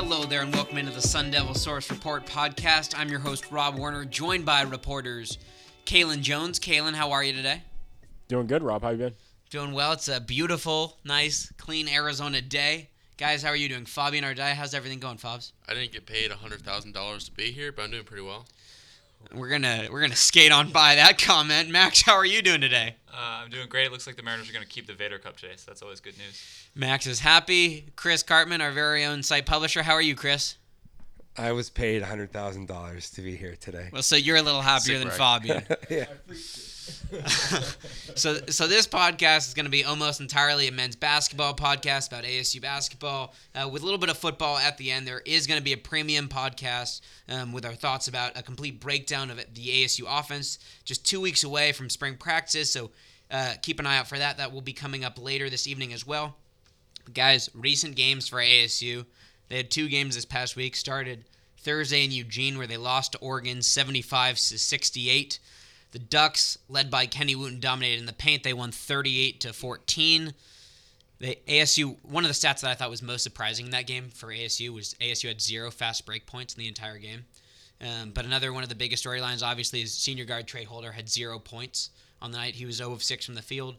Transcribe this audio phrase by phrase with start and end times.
[0.00, 2.96] Hello there, and welcome into the Sun Devil Source Report podcast.
[2.96, 5.38] I'm your host, Rob Warner, joined by reporters
[5.86, 6.60] Kalen Jones.
[6.60, 7.64] Kalen, how are you today?
[8.28, 8.82] Doing good, Rob.
[8.82, 9.14] How you been?
[9.50, 9.90] Doing well.
[9.90, 12.90] It's a beautiful, nice, clean Arizona day.
[13.16, 13.86] Guys, how are you doing?
[13.86, 15.50] Fabian Ardaya, how's everything going, Fobs?
[15.68, 18.46] I didn't get paid hundred thousand dollars to be here, but I'm doing pretty well.
[19.34, 21.70] We're gonna we're gonna skate on by that comment.
[21.70, 22.96] Max, how are you doing today?
[23.12, 23.86] Uh, I'm doing great.
[23.86, 25.82] It looks like the Mariners are going to keep the Vader Cup today, so that's
[25.82, 26.68] always good news.
[26.76, 27.86] Max is happy.
[27.96, 30.56] Chris Karpman, our very own site publisher, how are you, Chris?
[31.36, 33.88] I was paid hundred thousand dollars to be here today.
[33.92, 35.42] Well, so you're a little happier Sick than brag.
[35.42, 35.64] Fabian.
[35.90, 36.34] yeah.
[38.14, 42.24] so so this podcast is going to be almost entirely a men's basketball podcast about
[42.24, 45.06] ASU basketball uh, with a little bit of football at the end.
[45.06, 48.80] There is going to be a premium podcast um, with our thoughts about a complete
[48.80, 50.58] breakdown of the ASU offense.
[50.84, 52.72] Just two weeks away from spring practice.
[52.72, 52.90] so
[53.30, 54.38] uh, keep an eye out for that.
[54.38, 56.36] That will be coming up later this evening as well.
[57.12, 59.04] Guys, recent games for ASU.
[59.48, 60.76] They had two games this past week.
[60.76, 61.24] Started
[61.58, 65.38] Thursday in Eugene, where they lost to Oregon 75 to 68.
[65.92, 68.42] The Ducks, led by Kenny Wooten, dominated in the paint.
[68.42, 70.34] They won 38 to 14.
[71.20, 74.10] The ASU, one of the stats that I thought was most surprising in that game
[74.10, 77.24] for ASU was ASU had zero fast break points in the entire game.
[77.80, 81.08] Um, but another one of the biggest storylines, obviously, is senior guard Tra Holder had
[81.08, 82.54] zero points on the night.
[82.54, 83.76] He was 0 of 6 from the field.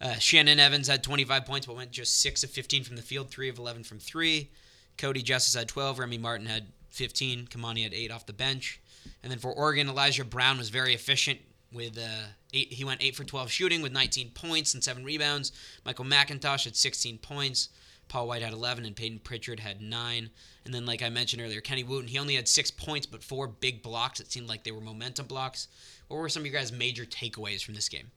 [0.00, 3.30] Uh, Shannon Evans had 25 points, but went just 6 of 15 from the field,
[3.30, 4.48] 3 of 11 from 3.
[4.96, 5.98] Cody Justice had 12.
[5.98, 7.46] Remy Martin had 15.
[7.46, 8.80] Kimani had 8 off the bench.
[9.22, 11.40] And then for Oregon, Elijah Brown was very efficient
[11.72, 12.72] with uh, eight.
[12.72, 15.52] He went eight for 12 shooting with 19 points and seven rebounds.
[15.86, 17.68] MiKyle McIntosh had 16 points.
[18.08, 20.30] Paul White had 11, and Payton Pritchard had nine.
[20.64, 23.46] And then, like I mentioned earlier, Kenny Wooten, he only had six points, but four
[23.46, 24.18] big blocks.
[24.18, 25.68] It seemed like they were momentum blocks.
[26.08, 28.10] What were some of your guys' major takeaways from this game?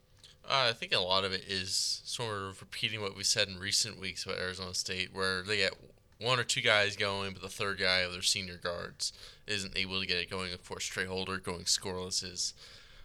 [0.45, 3.59] Uh, I think a lot of it is sort of repeating what we said in
[3.59, 5.73] recent weeks about Arizona State, where they get
[6.19, 9.13] one or two guys going, but the third guy of their senior guards
[9.47, 10.53] isn't able to get it going.
[10.53, 12.53] Of course, Tra Holder going scoreless is,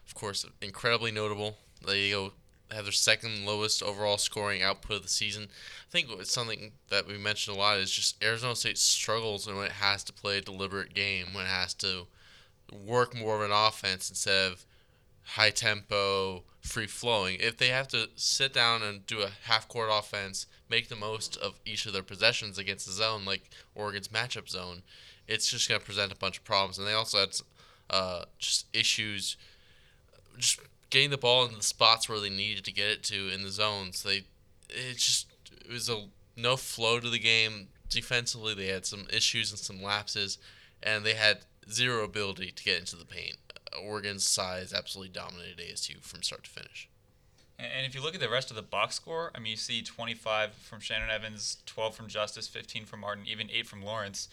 [0.06, 1.56] of course, incredibly notable.
[1.86, 2.32] They go
[2.70, 5.44] have their second lowest overall scoring output of the season.
[5.44, 9.56] I think it's something that we mentioned a lot is just Arizona State struggles when
[9.64, 12.06] it has to play a deliberate game, when it has to
[12.84, 14.66] work more of an offense instead of
[15.24, 17.38] high tempo, free flowing.
[17.40, 21.36] If they have to sit down and do a half court offense, make the most
[21.36, 24.82] of each of their possessions against the zone, like Oregon's matchup zone,
[25.26, 26.78] it's just going to present a bunch of problems.
[26.78, 27.30] And they also had
[27.90, 29.36] uh, just issues,
[30.38, 33.42] just getting the ball in the spots where they needed to get it to in
[33.42, 34.02] the zones.
[34.02, 34.24] They,
[34.68, 36.04] it just it was a
[36.36, 38.54] no flow to the game defensively.
[38.54, 40.38] They had some issues and some lapses,
[40.82, 41.40] and they had
[41.70, 43.36] zero ability to get into the paint.
[43.76, 46.88] Oregon's size absolutely dominated ASU from start to finish.
[47.58, 49.82] And if you look at the rest of the box score, I mean, you see
[49.82, 54.28] 25 from Shannon Evans, 12 from Justice, 15 from Martin, even 8 from Lawrence.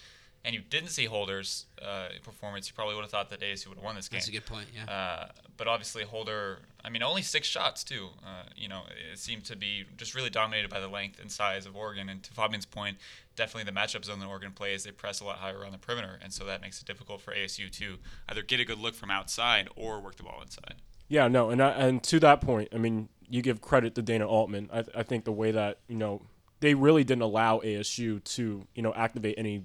[0.46, 2.68] And you didn't see Holder's uh, performance.
[2.68, 4.18] You probably would have thought that ASU would have won this game.
[4.18, 4.86] That's a good point, yeah.
[4.86, 8.10] Uh, but obviously Holder, I mean, only six shots too.
[8.24, 11.66] Uh, you know, it seemed to be just really dominated by the length and size
[11.66, 12.10] of Oregon.
[12.10, 12.98] And to Fabian's point,
[13.36, 16.20] definitely the matchup zone that Oregon plays, they press a lot higher on the perimeter,
[16.22, 17.98] and so that makes it difficult for ASU to
[18.30, 20.76] either get a good look from outside or work the ball inside.
[21.08, 24.28] Yeah, no, and I, and to that point, I mean, you give credit to Dana
[24.28, 24.70] Altman.
[24.72, 26.22] I, I think the way that you know
[26.62, 29.64] they really didn't allow ASU to you know activate any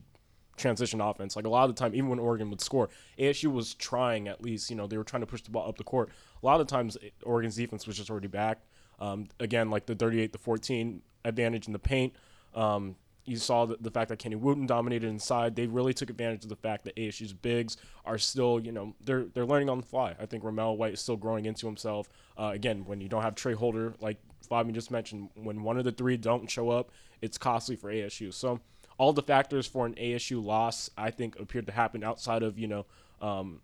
[0.60, 1.36] transition offense.
[1.36, 2.88] Like a lot of the time, even when Oregon would score,
[3.18, 4.70] ASU was trying at least.
[4.70, 6.10] You know, they were trying to push the ball up the court.
[6.42, 8.60] A lot of the times, Oregon's defense was just already back.
[8.98, 12.14] Um, again, like the 38 to 14 advantage in the paint.
[12.54, 15.54] Um, you saw the, the fact that Kenny Wooten dominated inside.
[15.54, 19.26] They really took advantage of the fact that ASU's bigs are still, you know, they're
[19.34, 20.14] they're learning on the fly.
[20.20, 22.08] I think Romello White is still growing into himself.
[22.38, 24.18] Uh, again, when you don't have Tra Holder, like
[24.48, 28.32] Fabian just mentioned, when one of the three don't show up, it's costly for ASU.
[28.32, 28.60] So
[29.00, 32.68] all the factors for an ASU loss, I think, appeared to happen outside of you
[32.68, 32.84] know,
[33.22, 33.62] um,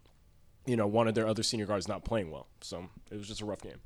[0.65, 2.47] you know, one of their other senior guards not playing well.
[2.63, 3.77] So it was just a rough game.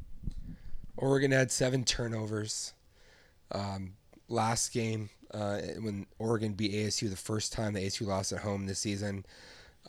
[0.97, 2.73] Oregon had seven turnovers.
[3.51, 3.95] Um,
[4.29, 8.67] last game, uh, when Oregon beat ASU the first time the ASU lost at home
[8.67, 9.27] this season,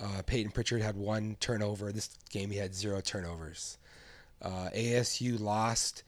[0.02, 1.92] uh, Payton Pritchard had one turnover.
[1.92, 3.78] This game he had zero turnovers.
[4.42, 6.02] Uh, ASU lost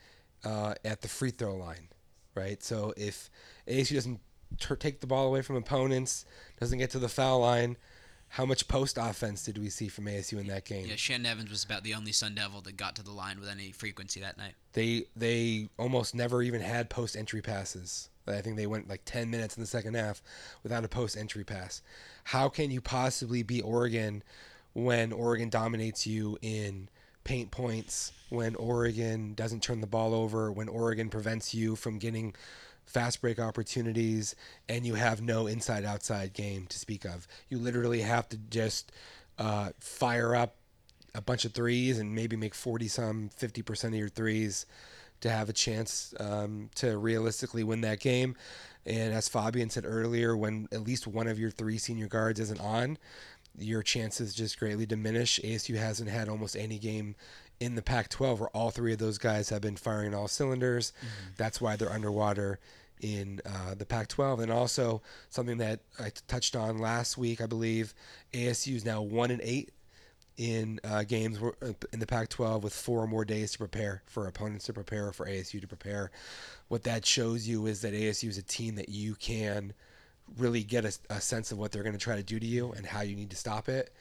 [0.44, 1.90] uh, at the free throw line,
[2.34, 2.64] right?
[2.64, 3.30] So if
[3.68, 4.20] ASU doesn't
[4.60, 6.26] tur take the ball away from opponents,
[6.60, 7.78] doesn't get to the foul line,
[8.34, 10.88] how much post offense did we see from ASU in that game?
[10.88, 13.48] Yeah, Shannon Evans was about the only Sun Devil that got to the line with
[13.48, 14.54] any frequency that night.
[14.74, 18.10] They they almost never even had post entry passes.
[18.28, 20.24] I think they went like 10 minutes in the second half
[20.64, 21.84] without a post entry pass.
[22.24, 24.24] How can you possibly beat Oregon
[24.74, 26.90] when Oregon dominates you in
[27.24, 32.34] paint points, when Oregon doesn't turn the ball over, when Oregon prevents you from getting
[32.86, 34.36] fast break opportunities,
[34.70, 37.28] and you have no inside outside game to speak of.
[37.50, 38.92] You literally have to just
[39.38, 40.56] uh, fire up
[41.16, 44.66] a bunch of threes and maybe make 40 some, 50% of your threes
[45.22, 48.36] to have a chance um, to realistically win that game.
[48.86, 52.60] And as Fabian said earlier, when at least one of your three senior guards isn't
[52.60, 52.98] on,
[53.58, 55.40] your chances just greatly diminish.
[55.44, 57.16] ASU hasn't had almost any game
[57.64, 60.92] in the Pac 12 where all three of those guys have been firing all cylinders.
[60.98, 61.34] Mm-hmm.
[61.38, 62.60] That's why they're underwater
[63.02, 64.42] in uh, the Pac 12.
[64.42, 67.94] And also, something that I t- touched on last week, I believe,
[68.34, 69.70] ASU is now 1 and 8
[70.38, 74.26] in uh, games uh, in the Pac-12 with four or more days to prepare for
[74.28, 76.12] opponents to prepare for ASU to prepare.
[76.70, 79.74] What that shows you is that ASU is a team that you can
[80.38, 82.72] really get a, a sense of what they're going to try to do to you
[82.72, 83.94] and how you need to stop it.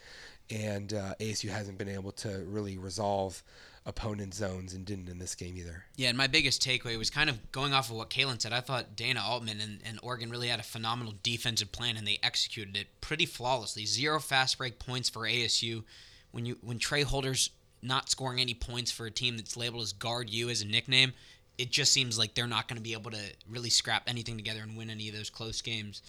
[0.53, 3.43] And uh, ASU hasn't been able to really resolve
[3.85, 5.85] opponent zones and didn't in this game either.
[5.97, 8.53] Yeah, and my biggest takeaway was kind of going off of what Kalen said.
[8.53, 12.19] I thought Dana Altman and, and Oregon really had a phenomenal defensive plan and they
[12.23, 13.85] executed it pretty flawlessly.
[13.85, 15.83] Zero fast break points for ASU
[16.31, 17.51] when you when Tra Holder's
[17.83, 21.13] not scoring any points for a team that's labeled as guard U as a nickname,
[21.59, 24.61] it just seems like they're not going to be able to really scrap anything together
[24.63, 26.03] and win any of those close games.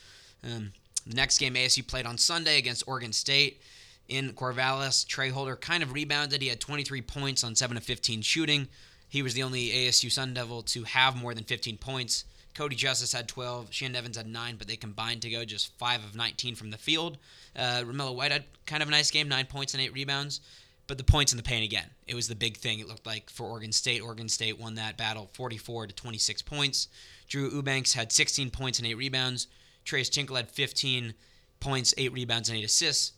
[0.44, 0.72] Um,
[1.06, 3.62] the next game ASU played on Sunday against Oregon State
[4.08, 5.06] in Corvallis.
[5.08, 6.42] Tra Holder kind of rebounded.
[6.42, 8.68] He had 23 points on 7 of 15 shooting.
[9.08, 12.26] He was the only ASU Sun Devil to have more than 15 points.
[12.54, 13.68] Cody Justice had 12.
[13.72, 16.78] Shannon Evans had 9, but they combined to go just 5 of 19 from the
[16.78, 17.18] field.
[17.56, 20.42] Uh, Romello White had kind of a nice game, 9 points and 8 rebounds.
[20.86, 22.80] But the points in the paint again, it was the big thing.
[22.80, 24.02] It looked like for Oregon State.
[24.02, 26.90] Oregon State won that battle 44 to 26 points.
[27.30, 29.48] Drew Eubanks had 16 points and 8 rebounds.
[29.86, 31.14] Tres Tinkle had 15
[31.60, 33.14] points, 8 rebounds, and 8 assists.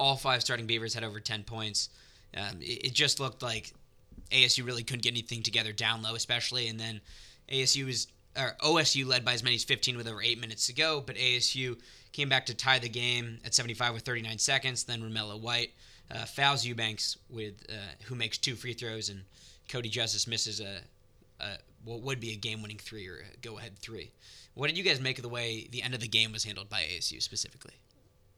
[0.00, 1.90] All five starting Beavers had over 10 points.
[2.36, 3.72] Um, it, it just looked like
[4.30, 6.68] ASU really couldn't get anything together down low, especially.
[6.68, 7.00] And then
[7.52, 8.06] ASU was
[8.36, 11.16] or OSU led by as many as 15 with over eight minutes to go, but
[11.16, 11.78] ASU
[12.12, 14.84] came back to tie the game at 75 with 39 seconds.
[14.84, 15.72] Then Romello White
[16.10, 17.72] uh, fouls Eubanks with uh,
[18.04, 19.22] who makes two free throws, and
[19.68, 20.78] Cody Justice misses a,
[21.40, 24.10] a what would be a game-winning three or go-ahead three.
[24.54, 26.68] What did you guys make of the way the end of the game was handled
[26.68, 27.74] by ASU specifically?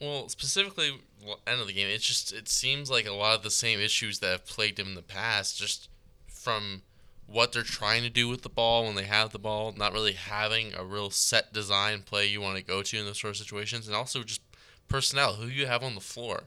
[0.03, 0.99] Well, specifically,
[1.47, 4.19] end of the game, it just it seems like a lot of the same issues
[4.19, 5.89] that have plagued him in the past, just
[6.27, 6.83] from
[7.29, 10.15] what they're trying to do with the ball when they have the ball, not really
[10.15, 13.37] having a real set design play you want to go to in those sort of
[13.37, 14.41] situations, and also just
[14.89, 16.45] personnel, who you have on the floor.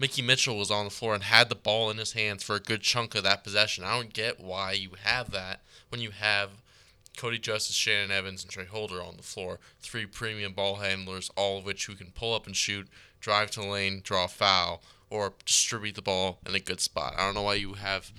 [0.00, 2.60] Mickey Mitchell was on the floor and had the ball in his hands for a
[2.60, 3.84] good chunk of that possession.
[3.84, 5.60] I don't get why you have that
[5.90, 6.62] when you have
[7.16, 9.60] Cody Justice, Shannon Evans, and Tra Holder on the floor.
[9.80, 12.88] Three premium ball handlers, all of which who can pull up and shoot,
[13.20, 17.14] drive to the lane, draw a foul, or distribute the ball in a good spot.
[17.16, 18.12] I don't know why you have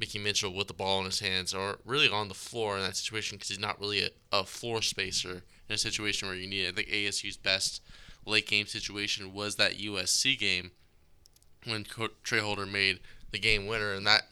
[0.00, 2.96] Mickey Mitchell with the ball in his hands or really on the floor in that
[2.96, 6.64] situation because he's not really a, a, floor spacer in a situation where you need
[6.64, 6.68] it.
[6.68, 7.82] I think ASU's best
[8.24, 10.70] late game situation was that USC game
[11.66, 13.00] when Tra Holder made
[13.30, 14.22] the game winner, and that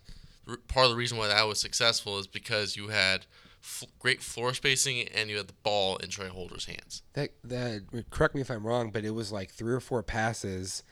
[0.67, 3.27] part of the reason why that was successful is because you had
[3.63, 7.03] f- great floor spacing and you had the ball in Tra Holder's hands.
[7.15, 10.83] That that correct me if I'm wrong, but it was like three or four passes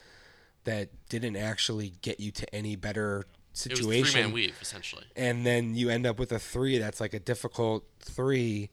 [0.64, 4.04] that didn't actually get you to any better situation.
[4.04, 5.04] three man weave essentially.
[5.16, 8.70] And then you end up with a three that's like a difficult three.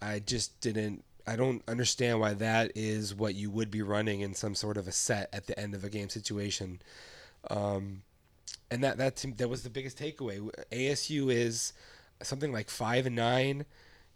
[0.00, 1.04] I just didn't.
[1.26, 4.88] I don't understand why that is what you would be running in some sort of
[4.88, 6.82] a set at the end of a game situation.
[7.48, 8.02] Um,
[8.70, 10.50] and that that that was the biggest takeaway.
[10.72, 11.72] ASU is
[12.24, 13.64] something like five and nine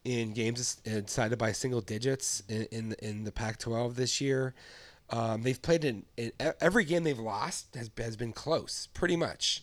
[0.04, 4.54] in games decided by single digits in in, in the Pac-12 this year.
[5.08, 9.62] Um, they've played in, in, every game they've lost has has been close, pretty much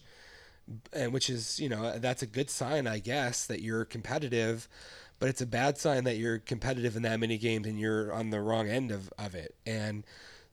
[0.93, 4.67] and which is you know that's a good sign I guess that you're competitive,
[5.19, 8.29] but it's a bad sign that you're competitive in that many games and you're on
[8.29, 9.55] the wrong end of, of it.
[9.65, 10.03] And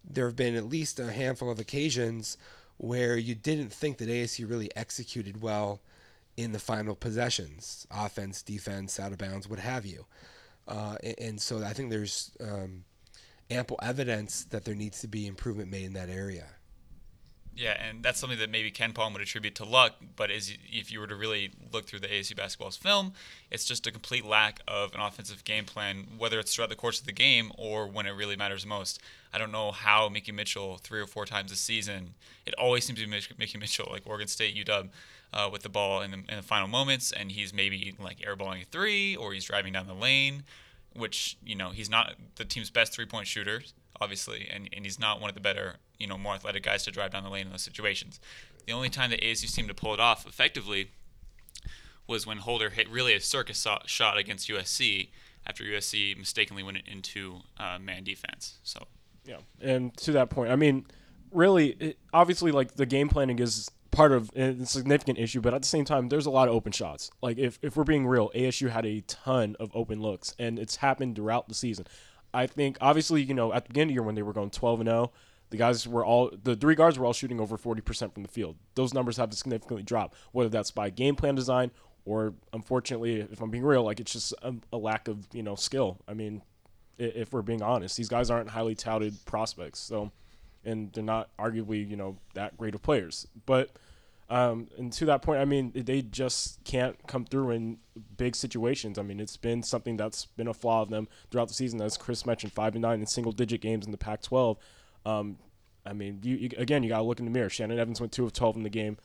[0.09, 2.37] there have been at least a handful of occasions
[2.77, 5.81] where you didn't think that ASU really executed well
[6.37, 10.07] in the final possessions, offense, defense, out of bounds, what have you.
[10.67, 12.85] Uh, and, and, so I think there's um,
[13.51, 16.47] ample evidence that there needs to be improvement made in that area.
[17.57, 21.01] Yeah, and that's something that maybe KenPom would attribute to luck, but is if you
[21.01, 23.13] were to really look through the ASU basketball's film,
[23.51, 27.01] it's just a complete lack of an offensive game plan, whether it's throughout the course
[27.01, 29.01] of the game or when it really matters most.
[29.33, 32.15] I don't know how Mickey Mitchell three or four times a season,
[32.47, 34.89] it always seems to be Mickey Mitchell, like Oregon State, UW,
[35.33, 38.63] uh, with the ball in the, in the final moments, and he's maybe like airballing
[38.63, 40.45] a three or he's driving down the lane,
[40.95, 43.63] which you know he's not the team's best three point shooter
[44.01, 46.91] obviously, and, and he's not one of the better, you know, more athletic guys to
[46.91, 48.19] drive down the lane in those situations.
[48.67, 50.91] The only time that ASU seemed to pull it off effectively
[52.07, 55.09] was when Holder hit really a circus shot against USC,
[55.47, 58.59] after USC mistakenly went into uh, man defense.
[58.63, 58.87] So
[59.25, 60.87] Yeah, and to that point, I mean,
[61.31, 65.63] really, it, obviously, like the game planning is part of a significant issue, but at
[65.63, 67.11] the same time, there's a lot of open shots.
[67.23, 70.77] Like if if we're being real, ASU had a ton of open looks, and it's
[70.77, 71.87] happened throughout the season.
[72.33, 74.51] I think obviously, you know, at the beginning of the year when they were going
[74.51, 75.13] 12 and 0,
[75.51, 78.57] the guys were all the three guards were all shooting over 40% from the field.
[78.75, 81.71] Those numbers have significantly dropped, whether that's by game plan design
[82.05, 85.55] or unfortunately, if I'm being real, like it's just a, a lack of you know
[85.55, 85.99] skill.
[86.09, 86.43] I mean,
[86.99, 87.97] if we're being honest.
[87.97, 90.13] These guys aren't highly touted prospects, so
[90.65, 93.27] and they're not arguably you know that great of players.
[93.47, 93.71] But
[94.29, 97.79] um, and to that point, I mean they just can't come through in
[98.17, 98.99] big situations.
[98.99, 101.81] I mean it's been something that's been a flaw of them throughout the season.
[101.81, 104.57] As Chris mentioned, five and nine in single digit games in the Pac-12.
[105.05, 105.39] Um,
[105.85, 107.49] I mean, you, you again, you gotta look in the mirror.
[107.49, 108.99] Shannon Evans went two of twelve in the game.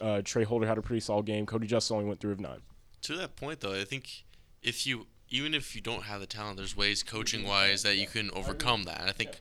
[0.00, 1.46] Uh, Tra Holder had a pretty solid game.
[1.46, 2.60] Cody Justice only went three of nine.
[3.02, 4.24] To that point, though, I think
[4.62, 8.06] if you even if you don't have the talent, there's ways coaching wise that you
[8.06, 9.00] can overcome that.
[9.00, 9.40] And I think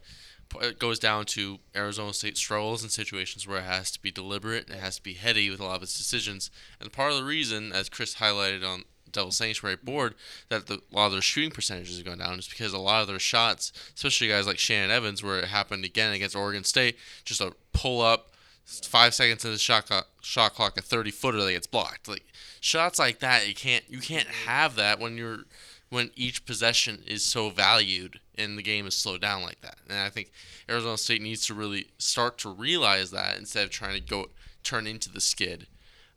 [0.61, 4.67] it goes down to Arizona State struggles in situations where it has to be deliberate,
[4.67, 6.51] and it has to be heady with a lot of its decisions.
[6.79, 10.15] And part of the reason, as Chris highlighted on Devil Sanctuary board,
[10.49, 13.01] that the, a lot of their shooting percentages are going down is because a lot
[13.01, 16.97] of their shots, especially guys like Shannon Evans, where it happened again against Oregon State,
[17.23, 18.31] just a pull up
[18.65, 22.07] five seconds into the shot clock, shot clock, a thirty footer that gets blocked.
[22.07, 22.25] Like
[22.59, 25.45] shots like that, you can't you can't have that when you're
[25.89, 29.77] when each possession is so valued and the game is slowed down like that.
[29.89, 30.31] And I think
[30.69, 34.29] Arizona State needs to really start to realize that instead of trying to go
[34.63, 35.67] turn into the skid.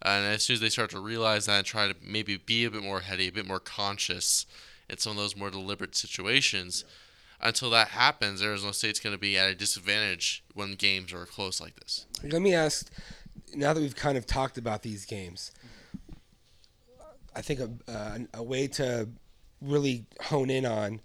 [0.02, 2.70] and as soon as they start to realize that and try to maybe be a
[2.70, 4.46] bit more heady, a bit more conscious
[4.88, 6.85] in some of those more deliberate situations,
[7.40, 11.61] until that happens, Arizona State's going to be at a disadvantage when games are close
[11.61, 12.06] like this.
[12.23, 12.90] Let me ask.
[13.54, 15.52] Now that we've kind of talked about these games,
[17.35, 19.08] I think a, uh, a way to
[19.61, 21.00] really hone in on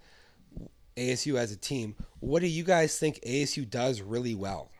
[0.96, 1.94] ASU as a team.
[2.20, 4.70] What do you guys think ASU does really well?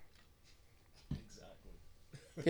[1.11, 1.73] Exactly.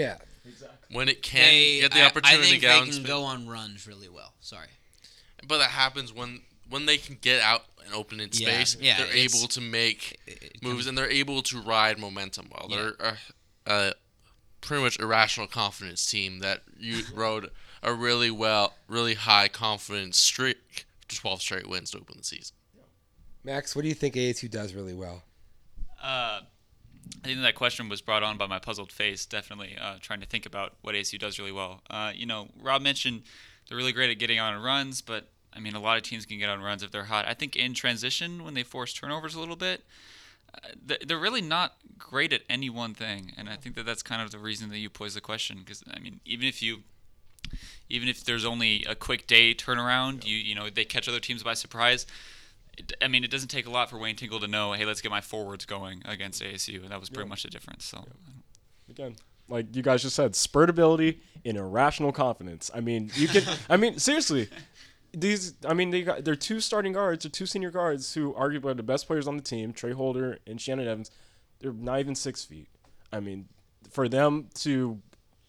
[0.03, 0.17] Yeah.
[0.45, 0.97] Exactly.
[0.97, 3.23] When it can They, get the I- opportunity I, think to they can spa- go
[3.25, 4.35] on runs really well.
[4.41, 4.67] Sorry.
[5.47, 8.77] But that happens when when they can get out and open in space.
[8.81, 12.67] yeah, they're able to make it moves comes- and they're able to ride momentum well.
[12.71, 12.77] Yeah.
[12.99, 13.15] They're
[13.67, 13.93] a, a
[14.61, 17.51] pretty much irrational confidence team that you rode
[17.83, 22.55] a really well, really high confidence streak to 12 straight wins to open the season.
[23.45, 25.23] Max, what do you think ASU does really well?
[26.03, 26.41] Uh,
[27.25, 29.27] I think that question was brought on by my puzzled face.
[29.27, 31.83] Definitely uh, trying to think about what ASU does really well.
[31.91, 33.23] Uh, you know, Rob mentioned
[33.69, 36.39] they're really great at getting on runs, but I mean, a lot of teams can
[36.39, 37.27] get on runs if they're hot.
[37.27, 39.85] I think in transition, when they force turnovers a little bit,
[40.55, 43.33] uh, they're really not great at any one thing.
[43.37, 45.59] And I think that that's kind of the reason that you pose the question.
[45.59, 46.79] Because I mean, even if you
[47.89, 51.43] even if there's only a quick day turnaround, you you know they catch other teams
[51.43, 52.07] by surprise.
[52.79, 55.01] It, I mean, it doesn't take a lot for Wayne Tinkle to know, hey, let's
[55.01, 57.85] get my forwards going against ASU, and that was pretty much the difference.
[57.85, 58.05] So,
[58.89, 59.17] Again,
[59.49, 62.71] like you guys just said, spurt ability and irrational confidence.
[62.75, 63.43] I mean, you can.
[63.69, 64.49] I mean, seriously,
[65.13, 65.55] these.
[65.67, 68.75] I mean, they got they're two starting guards, or two senior guards who arguably are
[68.75, 69.73] the best players on the team.
[69.73, 71.11] Tra Holder and Shannon Evans.
[71.61, 72.69] They're not even six feet.
[73.13, 73.49] I mean,
[73.91, 75.01] for them to,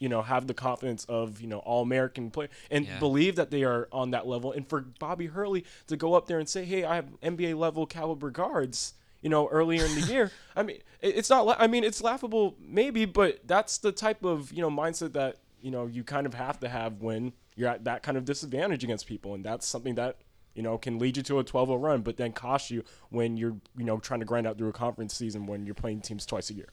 [0.03, 3.00] you know, have the confidence of you know all American play and Yeah.
[3.00, 6.39] believe that they are on that level, and for Bobby Hurley to go up there
[6.39, 10.29] and say, "Hey, I have NBA level caliber guards." you know, earlier in the year.
[10.57, 11.45] I mean, it's not.
[11.45, 15.38] la- I mean, it's laughable maybe, but that's the type of you know mindset that
[15.62, 18.83] you know you kind of have to have when you're at that kind of disadvantage
[18.83, 20.17] against people, and that's something that
[20.55, 23.55] you know can lead you to a 12-0 run, but then cost you when you're
[23.77, 26.50] you know trying to grind out through a conference season when you're playing teams twice
[26.50, 26.67] a year.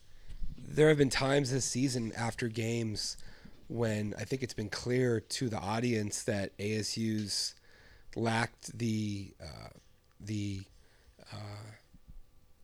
[0.72, 3.16] There have been times this season after games
[3.66, 7.56] when I think it's been clear to the audience that ASU's
[8.14, 9.70] lacked the uh,
[10.20, 10.60] the
[11.32, 11.72] uh,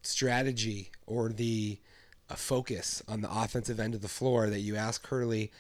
[0.03, 1.81] strategy or the
[2.31, 5.51] uh, focus on the offensive end of the floor that you ask Hurley,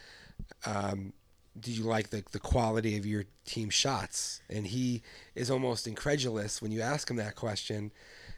[0.67, 1.15] um,
[1.59, 4.41] do you like the, the quality of your team shots?
[4.49, 5.03] And he
[5.35, 7.91] is almost incredulous when you ask him that question.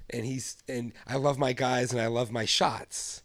[0.08, 3.22] And he's and I love my guys and I love my shots.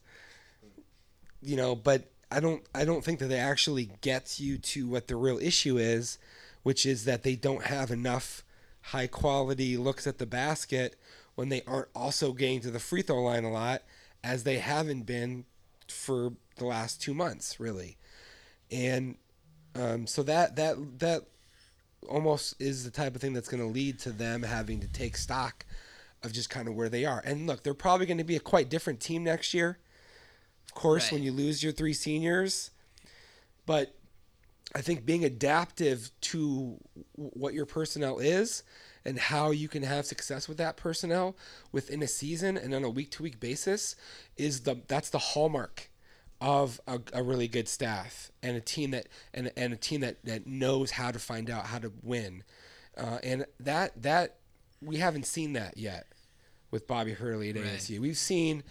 [1.44, 5.08] You know, but I don't I don't think that they actually get you to what
[5.08, 6.18] the real issue is,
[6.64, 8.44] which is that they don't have enough
[8.88, 10.96] high quality looks at the basket
[11.36, 13.84] when they aren't also getting to the free throw line a lot
[14.24, 15.46] as they haven't been
[15.88, 17.98] for the last two months really.
[18.72, 19.16] And
[19.76, 21.24] um, so that that that
[22.10, 25.16] almost is the type of thing that's going to lead to them having to take
[25.18, 25.66] stock
[26.24, 27.22] of just kind of where they are.
[27.24, 29.78] And look they're probably going to be a quite different team next year
[30.74, 32.72] course when you lose your three seniors
[33.66, 33.96] but
[34.76, 36.78] I think being adaptive to
[37.14, 38.64] what your personnel is
[39.06, 41.36] and how you can have success with that personnel
[41.72, 43.96] within a season and on a week to week basis
[44.38, 45.90] is the that's the hallmark
[46.42, 50.24] of a, a really good staff and a team that and, and a team that,
[50.26, 52.44] that knows how to find out how to win.
[52.98, 54.38] Uh, and that that
[54.82, 56.08] we haven't seen that yet
[56.72, 57.66] with Bobby Hurley at Right.
[57.66, 58.00] ASU.
[58.00, 58.64] We've seen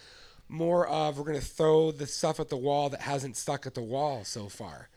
[0.52, 3.74] more of we're going to throw the stuff at the wall that hasn't stuck at
[3.74, 4.90] the wall so far.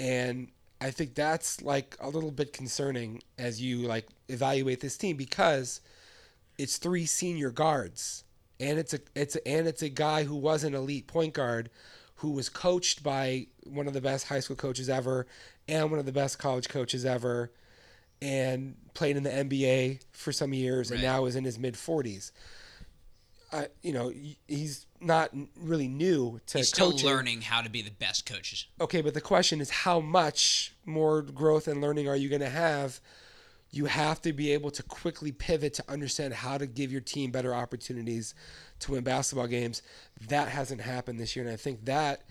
[0.00, 0.48] And
[0.80, 5.80] I think that's like a little bit concerning as you like evaluate this team because
[6.58, 8.24] it's three senior guards
[8.58, 11.70] and it's a it's a, and it's a guy who was an elite point guard
[12.16, 15.26] who was coached by one of the best high school coaches ever
[15.68, 17.52] and one of the best college coaches ever
[18.20, 22.32] and played in the NBA for some years and now is in his mid 40s.
[23.52, 24.12] I, you know,
[24.46, 27.08] he's not really new to He's still coaching.
[27.08, 28.66] learning how to be the best coaches.
[28.80, 32.48] Okay, but the question is how much more growth and learning are you going to
[32.48, 33.00] have?
[33.72, 37.30] You have to be able to quickly pivot to understand how to give your team
[37.30, 38.34] better opportunities
[38.80, 39.82] to win basketball games.
[40.28, 42.22] That hasn't happened this year, and I think that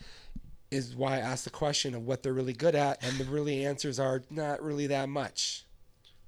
[0.71, 3.65] is why I asked the question of what they're really good at, and the really
[3.65, 5.65] answers are not really that much.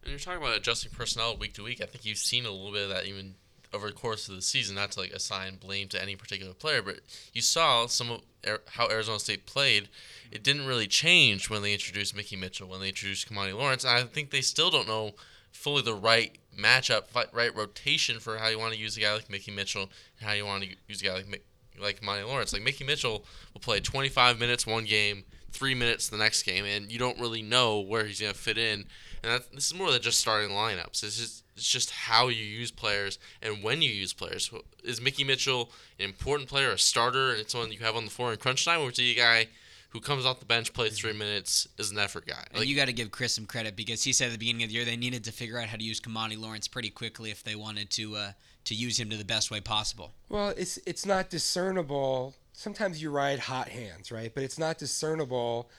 [0.04, 1.82] And you're talking about adjusting personnel week to week.
[1.82, 3.36] I think you've seen a little bit of that even
[3.74, 4.76] over the course of the season.
[4.76, 7.00] Not to like assign blame to any particular player, but
[7.34, 8.22] you saw some of
[8.70, 9.90] how Arizona State played.
[10.32, 13.84] It didn't really change when they introduced Mickey Mitchell, when they introduced Kimani Lawrence.
[13.84, 15.12] And I think they still don't know
[15.52, 19.30] fully the right matchup, right rotation for how you want to use a guy like
[19.30, 21.44] Mickey Mitchell and how you want to use a guy like
[21.80, 22.54] like Kimani Lawrence.
[22.54, 26.92] Like Mickey Mitchell will play 25 minutes one game, three minutes the next game, and
[26.92, 28.86] you don't really know where he's gonna fit in.
[29.24, 31.04] And this is more than just starting lineups.
[31.04, 34.52] It's just it's just how you use players and when you use players.
[34.84, 38.12] Is Mickey Mitchell an important player, a starter, and it's someone you have on the
[38.12, 39.48] floor in crunch time, or is he a guy
[39.90, 42.46] who comes off the bench, plays three minutes, is an effort guy?
[42.54, 44.70] And you got to give Chris some credit because he said at the beginning of
[44.70, 47.44] the year they needed to figure out how to use Kimani Lawrence pretty quickly if
[47.44, 48.32] they wanted to uh,
[48.66, 50.14] to use him to the best way possible.
[50.30, 52.36] Well, it's it's not discernible.
[52.54, 54.34] Sometimes you ride hot hands, right?
[54.34, 55.70] But it's not discernible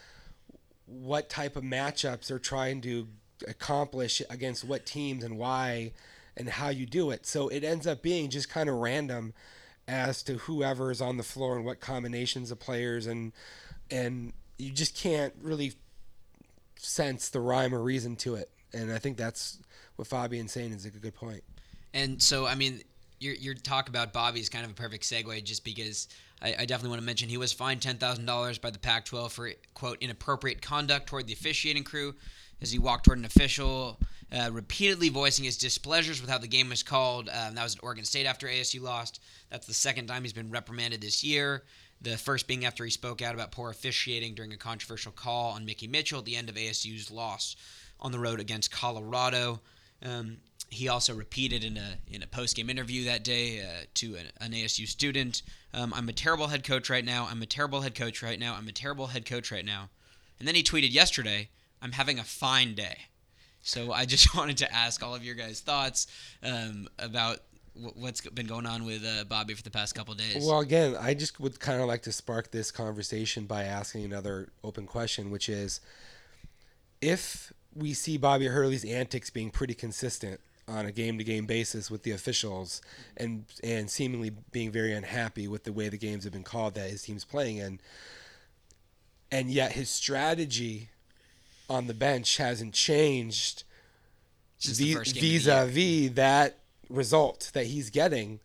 [0.86, 3.08] what type of matchups they're trying to
[3.48, 5.92] accomplish against what teams and why
[6.36, 7.26] and how you do it.
[7.26, 9.34] So it ends up being just kind of random
[9.88, 13.32] as to whoever is on the floor and what combinations of players and
[13.90, 15.74] and you just can't really
[16.76, 18.50] sense the rhyme or reason to it.
[18.72, 19.58] And I think that's
[19.96, 21.42] what Fabian's saying is a good point.
[21.92, 22.80] And so, I mean,
[23.18, 26.08] your your talk about Bobby is kind of a perfect segue, just because
[26.40, 29.30] I, I definitely want to mention he was fined ten thousand dollars by the Pac-12
[29.30, 32.14] for quote inappropriate conduct toward the officiating crew
[32.62, 33.98] as he walked toward an official,
[34.32, 37.28] uh, repeatedly voicing his displeasures with how the game was called.
[37.28, 39.20] Um, that was at Oregon State after ASU lost.
[39.50, 41.64] That's the second time he's been reprimanded this year.
[42.00, 45.66] The first being after he spoke out about poor officiating during a controversial call on
[45.66, 47.56] Mickey Mitchell at the end of ASU's loss
[48.00, 49.60] on the road against Colorado.
[50.04, 54.16] Um, he also repeated in a in a post game interview that day uh, to
[54.16, 55.42] an, an ASU student,
[55.74, 57.28] um, "I'm a terrible head coach right now.
[57.30, 58.54] I'm a terrible head coach right now.
[58.54, 59.90] I'm a terrible head coach right now."
[60.38, 61.50] And then he tweeted yesterday,
[61.82, 62.96] "I'm having a fine day."
[63.62, 66.06] So I just wanted to ask all of your guys' thoughts
[66.42, 67.38] um, about
[67.74, 70.44] wh- what's been going on with uh, Bobby for the past couple days.
[70.46, 74.48] Well, again, I just would kind of like to spark this conversation by asking another
[74.64, 75.80] open question, which is
[77.00, 81.90] if we see Bobby Hurley's antics being pretty consistent on a game to game basis
[81.90, 82.80] with the officials
[83.16, 86.88] and and seemingly being very unhappy with the way the games have been called that
[86.88, 87.80] his team's playing in
[89.32, 90.90] and yet his strategy
[91.68, 93.64] on the bench hasn't changed
[94.62, 96.00] the vis- first game of the year.
[96.10, 98.40] vis-a-vis that result that he's getting.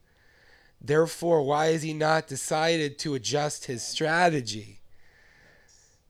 [0.80, 4.80] Therefore why has he not decided to adjust his strategy?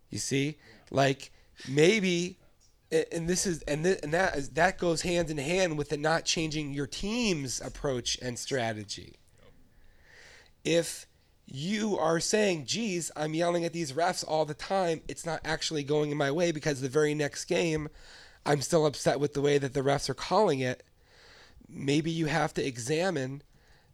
[0.10, 0.58] You see?
[0.92, 1.32] Like
[1.68, 2.38] maybe
[2.92, 6.24] and this is and, and that is, that goes hand in hand with the not
[6.24, 9.16] changing your team's approach and strategy.
[10.64, 11.07] If
[11.48, 15.84] you are saying, geez, I'm yelling at these refs all the time, it's not actually
[15.84, 17.88] going in my way because the very next game,
[18.46, 20.84] I'm still upset with the way that the refs are calling it.
[21.70, 23.44] Maybe you have to examine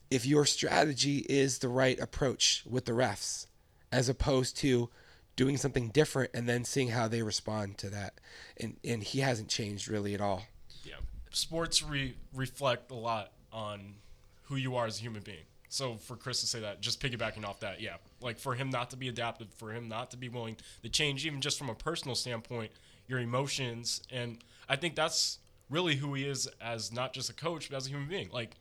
[0.10, 3.48] if your strategy is the right approach with the refs,
[3.92, 4.90] as opposed to
[5.36, 8.14] doing something different and then seeing how they respond to that.
[8.58, 10.44] And and he hasn't changed really at all.
[10.84, 10.96] yeah,
[11.32, 13.96] sports re- reflect a lot on
[14.44, 15.46] who you are as a human being.
[15.74, 18.92] So for Chris to say that, just piggybacking off that, yeah, like for him not
[18.92, 21.74] to be adaptive, for him not to be willing to change, even just from a
[21.74, 22.70] personal standpoint,
[23.08, 24.38] your emotions, and
[24.70, 25.40] I think that's
[25.72, 28.30] really who he is as not just a coach, but as a human being.
[28.32, 28.52] Like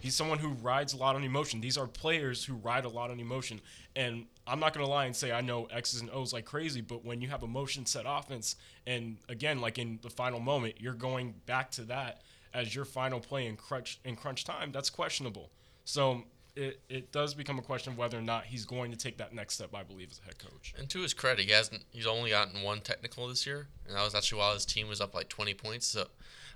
[0.00, 1.60] he's someone who rides a lot on emotion.
[1.60, 3.60] These are players who ride a lot on emotion,
[3.94, 7.04] and I'm not gonna lie and say I know X's and O's like crazy, but
[7.04, 11.34] when you have emotion set offense, and again, like in the final moment, you're going
[11.44, 12.22] back to that
[12.54, 15.50] as your final play in crunch in crunch time, that's questionable.
[15.84, 16.24] So
[16.56, 19.34] it, it does become a question of whether or not he's going to take that
[19.34, 19.74] next step.
[19.74, 20.74] I believe as a head coach.
[20.78, 21.82] And to his credit, he hasn't.
[21.90, 25.00] He's only gotten one technical this year, and that was actually while his team was
[25.00, 25.86] up like 20 points.
[25.86, 26.08] So,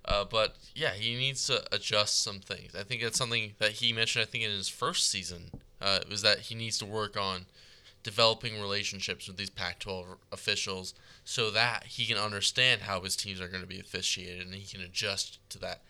[0.05, 2.75] uh, but yeah, he needs to adjust some things.
[2.75, 4.23] I think that's something that he mentioned.
[4.23, 7.47] I think in his first season, uh, was that he needs to work on
[8.05, 13.49] developing relationships with these Pac-12 officials so that he can understand how his teams are
[13.49, 15.83] going to be officiated and he can adjust to that.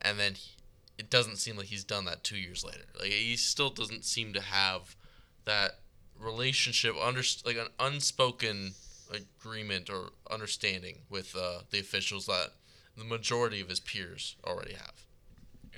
[0.00, 0.52] And then he,
[0.98, 2.84] it doesn't seem like he's done that two years later.
[2.98, 4.96] Like he still doesn't seem to have
[5.44, 5.80] that
[6.18, 8.72] relationship, under like an unspoken
[9.10, 12.50] agreement or understanding with uh, the officials that
[12.96, 15.04] the majority of his peers already have.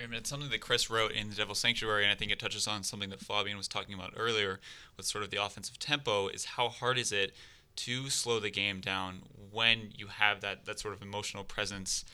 [0.00, 2.66] And it's something that Chris wrote in The Devil's Sanctuary, and I think it touches
[2.66, 4.58] on something that Fabian was talking about earlier
[4.96, 7.32] with sort of the offensive tempo is how hard is it
[7.76, 9.22] to slow the game down
[9.52, 12.04] when you have that, that sort of emotional presence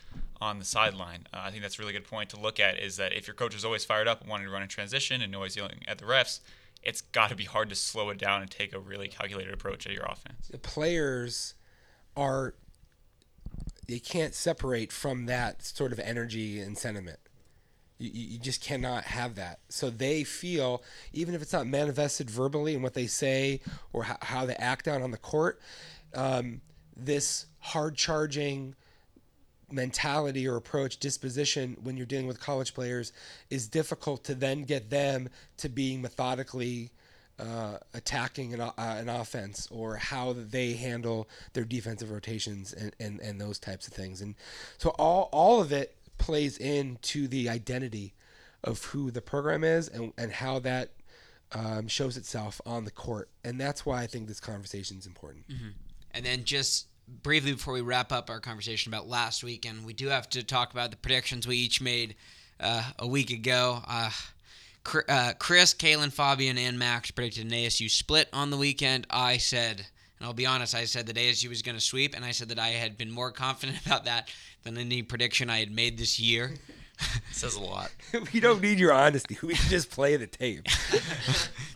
[0.41, 1.27] on the sideline.
[1.33, 3.35] Uh, I think that's a really good point to look at is that if your
[3.35, 5.99] coach is always fired up and wanting to run a transition and always yelling at
[5.99, 6.41] the refs,
[6.83, 9.87] it's got to be hard to slow it down and take a really calculated approach
[9.87, 10.49] at your offense.
[10.51, 11.55] The players
[12.17, 12.55] are
[13.87, 17.19] they can't separate from that sort of energy and sentiment.
[17.99, 19.59] You, you just cannot have that.
[19.69, 23.61] So they feel, even if it's not manifested verbally in what they say
[23.93, 25.61] or how, how they act out on the court,
[26.15, 26.61] um,
[26.97, 28.75] this hard charging
[29.73, 33.13] mentality or approach, disposition when you're dealing with college players
[33.51, 35.29] is difficult to then get them
[35.59, 36.91] to being methodically
[37.39, 43.21] uh, attacking an, uh, an offense or how they handle their defensive rotations and, and,
[43.21, 44.21] and those types of things.
[44.21, 44.35] And
[44.79, 48.13] so all, all of it plays into the identity
[48.63, 50.91] of who the program is and, and how that
[51.53, 53.31] um, shows itself on the court.
[53.43, 55.49] And that's why I think this conversation is important.
[55.49, 55.69] Mm-hmm.
[56.13, 56.87] And then just
[57.23, 60.73] briefly before we wrap up our conversation about last weekend, we do have to talk
[60.73, 62.15] about the predictions we each made
[62.61, 63.83] uh, a week ago.
[63.87, 64.11] Uh,
[65.09, 69.07] uh, Chris, Kalen, Fabian, and Max predicted an ASU split on the weekend.
[69.11, 69.87] I said,
[70.19, 72.49] and I'll be honest, I said that ASU was going to sweep, and I said
[72.49, 74.29] that I had been more confident about that
[74.63, 76.55] than any prediction I had made this year.
[77.33, 77.91] says a lot.
[78.33, 79.39] we don't need your honesty.
[79.43, 80.67] We can just play the tape.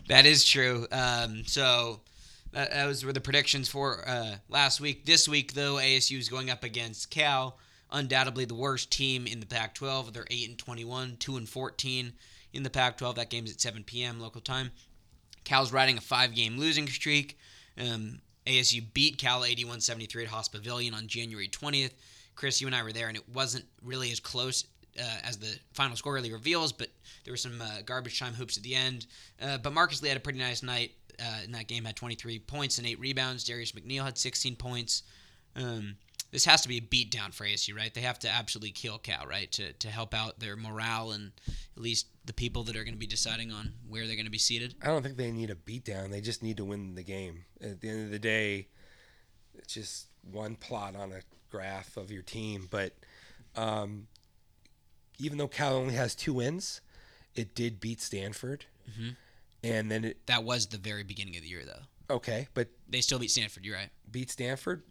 [0.07, 0.87] that is true.
[0.91, 2.01] Um, so
[2.55, 5.05] that, those were the predictions for uh, last week.
[5.05, 7.57] This week, though, ASU is going up against Cal,
[7.91, 10.13] undoubtedly the worst team in the Pac-12.
[10.13, 12.13] They're eight and 21, two and 14
[12.53, 13.15] in the Pac-12.
[13.15, 14.19] That game's at 7 p.m.
[14.19, 14.71] local time.
[15.43, 17.37] Cal's riding a five-game losing streak.
[17.77, 21.91] Um, ASU beat Cal 81-73 at Haas Pavilion on January 20th.
[22.35, 24.65] Chris, you and I were there, and it wasn't really as close
[24.99, 26.89] uh, as the final score really reveals, but
[27.23, 29.07] there were some uh, garbage time hoops at the end.
[29.41, 32.39] Uh, but Marcus Lee had a pretty nice night uh, in that game, had 23
[32.39, 33.43] points and eight rebounds.
[33.43, 35.03] Darius McNeil had 16 points.
[35.55, 35.97] Um,
[36.31, 37.93] this has to be a beatdown for ASU, right?
[37.93, 41.31] They have to absolutely kill Cal, right, to, to help out their morale and
[41.75, 44.31] at least the people that are going to be deciding on where they're going to
[44.31, 44.75] be seated.
[44.81, 46.11] I don't think they need a beatdown.
[46.11, 47.45] They just need to win the game.
[47.61, 48.67] At the end of the day,
[49.53, 52.67] it's just one plot on a graph of your team.
[52.69, 52.93] But
[53.55, 54.07] um,
[55.19, 56.81] even though Cal only has two wins,
[57.35, 58.65] it did beat Stanford.
[58.89, 59.09] Mm-hmm.
[59.65, 60.25] And then it.
[60.27, 62.15] That was the very beginning of the year, though.
[62.15, 62.69] Okay, but.
[62.87, 63.89] They still beat Stanford, you're right.
[64.09, 64.83] Beat Stanford.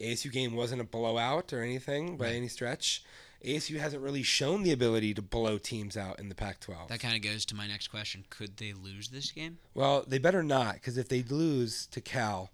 [0.00, 2.34] ASU game wasn't a blowout or anything by right.
[2.34, 3.04] any stretch.
[3.44, 6.88] ASU hasn't really shown the ability to blow teams out in the Pac-12.
[6.88, 9.58] That kind of goes to my next question: Could they lose this game?
[9.74, 12.50] Well, they better not, because if they lose to Cal,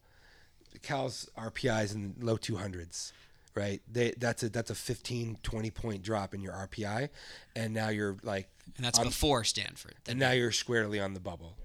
[0.82, 3.12] Cal's RPI is in the low 200s,
[3.54, 3.80] right?
[3.90, 7.08] They that's a that's a 15, 20 point drop in your RPI,
[7.56, 9.94] and now you're like, and that's on, before Stanford.
[10.08, 11.56] And now you're squarely on the bubble.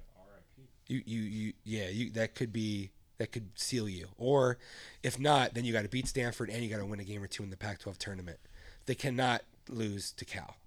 [0.87, 4.07] You you you yeah you that could be that could seal you.
[4.17, 4.57] Or
[5.03, 7.23] if not, then you got to beat Stanford and you got to win a game
[7.23, 8.39] or two in the Pac-12 tournament.
[8.85, 10.57] They cannot lose to Cal.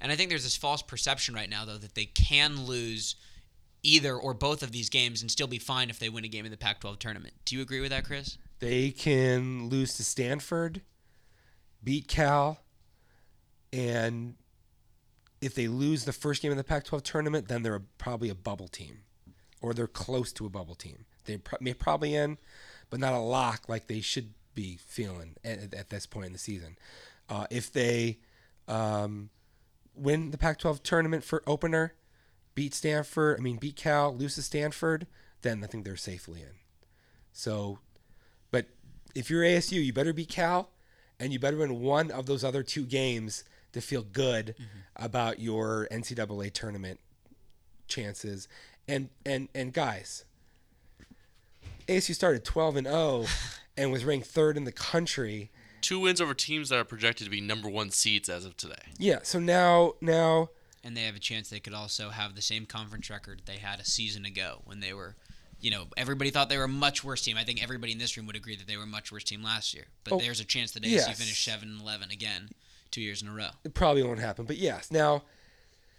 [0.00, 3.16] And I think there's this false perception right now, though, that they can lose
[3.82, 6.44] either or both of these games and still be fine if they win a game
[6.44, 7.34] in the Pac-12 tournament.
[7.44, 8.36] Do you agree with that, Chris?
[8.58, 10.82] They can lose to Stanford,
[11.82, 12.58] beat Cal,
[13.72, 14.34] and
[15.40, 18.68] if they lose the first game in the Pac-12 tournament, then they're probably a bubble
[18.68, 19.00] team,
[19.60, 21.04] or they're close to a bubble team.
[21.24, 22.38] They may probably in,
[22.88, 26.38] but not a lock like they should be feeling at, at this point in the
[26.38, 26.78] season.
[27.28, 28.18] Uh, if they
[28.68, 29.30] um,
[29.94, 31.94] win the Pac-12 tournament for opener,
[32.54, 35.06] beat Stanford, I mean beat Cal, lose to Stanford,
[35.42, 36.56] then I think they're safely in.
[37.32, 37.80] So,
[39.16, 40.70] if you're ASU, you better beat Cal,
[41.18, 45.04] and you better win one of those other two games to feel good mm-hmm.
[45.04, 47.00] about your NCAA tournament
[47.88, 48.48] chances.
[48.86, 50.24] And and and guys,
[51.88, 53.24] ASU started 12 and 0
[53.76, 55.50] and was ranked third in the country
[55.80, 58.74] two wins over teams that are projected to be number one seeds as of today.
[58.98, 59.20] Yeah.
[59.22, 60.50] So now now
[60.82, 63.80] and they have a chance they could also have the same conference record they had
[63.80, 65.16] a season ago when they were
[65.66, 68.16] you know everybody thought they were a much worse team i think everybody in this
[68.16, 70.38] room would agree that they were a much worse team last year but Oh, there's
[70.38, 71.18] a chance that ASU yes.
[71.18, 72.50] finished 7 and 11 again
[72.92, 74.44] two years in a row it probably won't happen.
[74.46, 75.24] But yes, now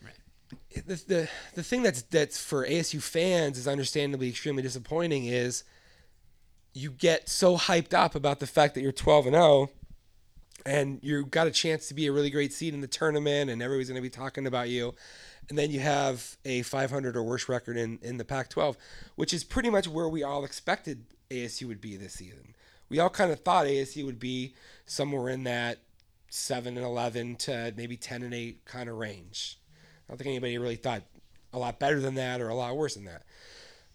[0.02, 0.88] Right.
[0.88, 5.66] the, the the thing that's that's for ASU fans is understandably extremely disappointing is
[6.74, 9.70] you get so hyped up about the fact that you're 12 and 0
[10.66, 13.62] and you've got a chance to be a really great seed in the tournament and
[13.62, 14.96] everybody's going to be talking about you
[15.50, 18.78] and then you have a 500 or worse record in, in the Pac 12,
[19.16, 22.54] which is pretty much where we all expected ASU would be this season.
[22.90, 24.56] We all kind of thought ASU would be
[24.86, 25.80] somewhere in that
[26.30, 29.60] 7 and 11 to maybe 10 and 8 kind of range.
[30.08, 31.04] I don't think anybody really thought
[31.54, 33.24] a lot better than that or a lot worse than that.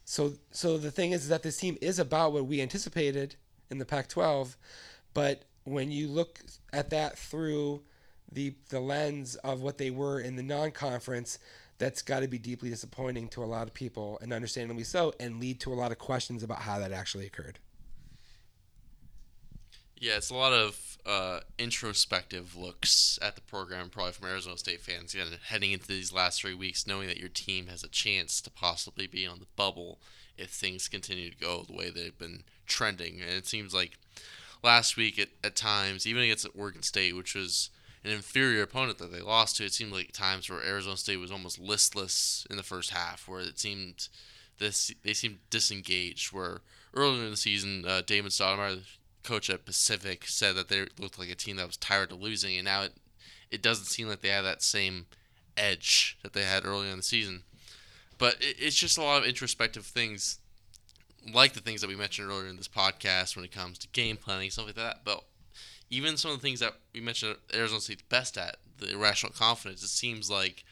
[0.04, 3.36] So, so the thing is that this team is about what we anticipated
[3.70, 4.56] in the Pac-12,
[5.14, 6.40] but when you look
[6.72, 7.82] at that through
[8.32, 11.38] the the lens of what they were in the non-conference,
[11.78, 15.40] that's got to be deeply disappointing to a lot of people, and understandably so, and
[15.40, 17.58] lead to a lot of questions about how that actually occurred.
[19.96, 24.80] Yeah, it's a lot of uh, introspective looks at the program, probably from Arizona State
[24.80, 28.40] fans, again, heading into these last three weeks, knowing that your team has a chance
[28.40, 30.00] to possibly be on the bubble
[30.36, 33.20] if things continue to go the way they've been trending.
[33.20, 33.96] And it seems like
[34.62, 37.70] last week, at, at times, even against Oregon State, which was
[38.04, 41.30] an inferior opponent that they lost to, it seemed like times where Arizona State was
[41.30, 44.08] almost listless in the first half, where it seemed
[44.58, 46.32] this they seemed disengaged.
[46.32, 46.60] Where
[46.94, 48.80] earlier in the season, uh, Damon Stoudemire,
[49.22, 52.56] coach at Pacific, said that they looked like a team that was tired of losing,
[52.56, 52.92] and now it
[53.50, 55.06] it doesn't seem like they have that same
[55.56, 57.42] edge that they had earlier in the season.
[58.18, 60.38] But it, it's just a lot of introspective things,
[61.32, 64.16] like the things that we mentioned earlier in this podcast when it comes to game
[64.16, 65.00] planning, stuff like that.
[65.04, 65.22] But
[65.92, 69.82] even some of the things that we mentioned Arizona State's best at, the irrational confidence,
[69.82, 70.64] it seems like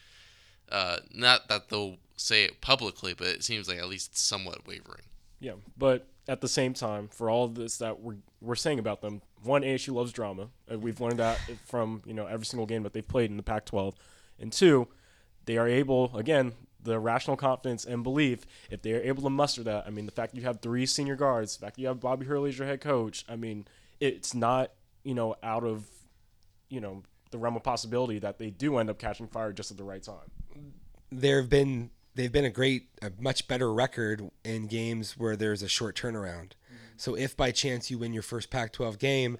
[0.71, 4.67] uh, not that they'll say it publicly, but it seems like at least it's somewhat
[4.67, 5.03] wavering.
[5.39, 9.21] Yeah, but at the same time, for all this that we're we're saying about them,
[9.43, 10.49] one ASU loves drama.
[10.71, 13.43] Uh, we've learned that from you know every single game that they've played in the
[13.43, 13.93] Pac-12,
[14.39, 14.87] and two,
[15.45, 16.53] they are able again
[16.83, 19.85] the rational confidence and belief if they are able to muster that.
[19.85, 22.49] I mean, the fact you have three senior guards, the fact you have Bobby Hurley
[22.49, 23.23] as your head coach.
[23.29, 23.67] I mean,
[23.99, 24.71] it's not
[25.03, 25.85] you know out of
[26.69, 29.77] you know the realm of possibility that they do end up catching fire just at
[29.77, 30.73] the right time.
[31.11, 35.61] there have been they've been a great a much better record in games where there's
[35.63, 36.51] a short turnaround.
[36.51, 36.97] Mm-hmm.
[36.97, 39.37] So if by chance you win your first Pac-12 game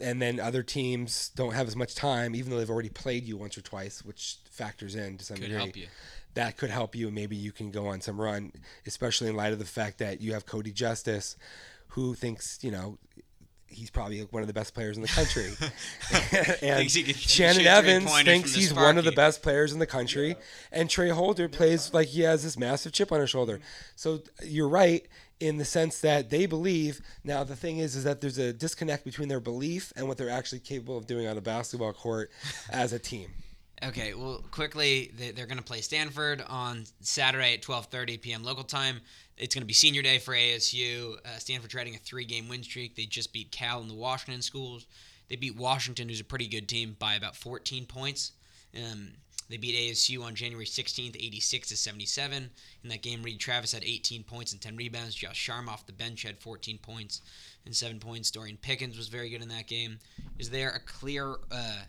[0.00, 3.36] and then other teams don't have as much time even though they've already played you
[3.36, 5.58] once or twice, which factors in to some Could degree.
[5.58, 5.86] help you.
[6.34, 8.52] That could help you and maybe you can go on some run,
[8.86, 11.36] especially in light of the fact that you have Cody Justice
[11.88, 12.98] who thinks, you know,
[13.72, 15.50] he's probably one of the best players in the country.
[16.62, 20.36] and can Shannon Evans thinks he's one of the best players in the country.
[20.70, 23.60] And Tra Holder plays like he has this massive chip on his shoulder.
[23.96, 25.06] So you're right
[25.40, 27.00] in the sense that they believe.
[27.24, 30.30] Now the thing is, is that there's a disconnect between their belief and what they're
[30.30, 32.30] actually capable of doing on a basketball court
[32.70, 33.28] as a team.
[33.84, 38.44] Okay, well, quickly, they're going to play Stanford on Saturday at 12:30 p.m.
[38.44, 39.00] local time.
[39.36, 41.16] It's going to be senior day for ASU.
[41.24, 42.96] Uh, Stanford's riding a three-game win streak.
[42.96, 44.86] They just beat Cal and the Washington schools.
[45.28, 48.32] They beat Washington, who's a pretty good team, by about 14 points.
[48.76, 49.12] Um,
[49.48, 52.50] they beat ASU on January 16th, 86 to 77.
[52.82, 55.14] In that game, Reid Travis had 18 points and 10 rebounds.
[55.14, 57.20] Josh Sharma off the bench had 14 points
[57.66, 58.30] and seven points.
[58.30, 59.98] Dorian Pickens was very good in that game.
[60.38, 61.82] Is there a clear uh,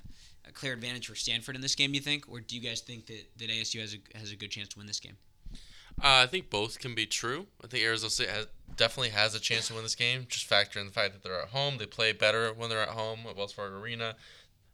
[0.46, 1.94] a clear advantage for Stanford in this game?
[1.94, 4.52] You think, or do you guys think that, that ASU has a has a good
[4.52, 5.16] chance to win this game?
[6.02, 7.48] Uh, I think both can be true.
[7.64, 10.26] I think Arizona State has, definitely has a chance to win this game.
[10.28, 11.78] Just factor in the fact that they're at home.
[11.78, 14.16] They play better when they're at home at Wells Fargo Arena.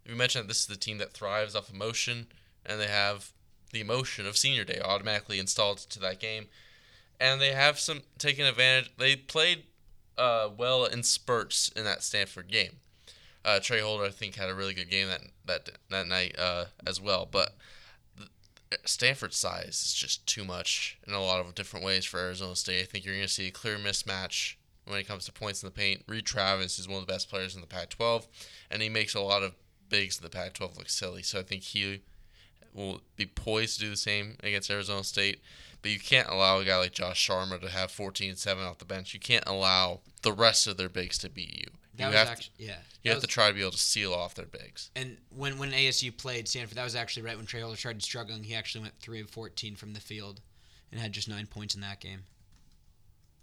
[0.08, 2.28] We mentioned that this is the team that thrives off emotion,
[2.66, 3.32] and they have
[3.72, 6.48] the emotion of Senior Day automatically installed to that game.
[7.20, 8.92] And they have some taken advantage.
[8.98, 9.64] They played
[10.18, 12.78] uh, well in spurts in that Stanford game.
[13.44, 16.66] Uh, Tra Holder, I think, had a really good game that that that night uh,
[16.86, 17.28] as well.
[17.30, 17.56] But
[18.86, 22.82] Stanford's size is just too much in a lot of different ways for Arizona State.
[22.82, 24.56] I think you're going to see a clear mismatch
[24.86, 26.04] when it comes to points in the paint.
[26.08, 28.28] Reid Travis is one of the best players in the Pac-12,
[28.70, 29.56] and he makes a lot of
[29.90, 31.24] bigs in the Pac-12 look silly.
[31.24, 32.02] So I think he
[32.74, 35.42] will be poised to do the same against Arizona State.
[35.82, 38.80] But you can't allow a guy like Josh Sharma to have 14 and 7 off
[38.80, 39.14] the bench.
[39.14, 41.72] You can't allow the rest of their bigs to beat you.
[41.96, 42.68] That you was have actually yeah.
[42.68, 44.92] to, you that have was- to try to be able to seal off their bigs.
[44.96, 48.44] And when when ASU played Stanford, that was actually right when Tra Holder started struggling.
[48.44, 50.42] He actually went three of 14 from the field,
[50.92, 52.24] and had just nine points in that game.